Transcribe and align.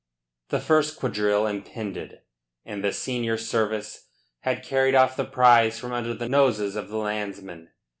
The 0.49 0.59
first 0.59 0.97
quadrille 0.99 1.45
impended, 1.45 2.21
and 2.65 2.83
the 2.83 2.91
senior 2.91 3.37
service 3.37 4.07
had 4.39 4.63
carried 4.63 4.95
off 4.95 5.15
the 5.15 5.25
prize 5.25 5.77
from 5.77 5.91
under 5.93 6.15
the 6.15 6.27
noses 6.27 6.75
of 6.75 6.89
the 6.89 6.97
landsmen. 6.97 7.69